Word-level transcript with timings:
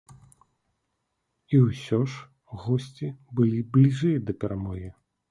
І 1.57 1.59
ўсё 1.65 1.99
ж 2.13 2.57
госці 2.63 3.09
былі 3.41 3.59
бліжэй 3.75 4.17
да 4.31 4.35
перамогі. 4.45 4.89